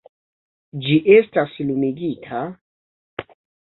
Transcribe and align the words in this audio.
-Ĝi 0.85 0.95
estas 1.17 1.53
lumigita... 1.67 2.43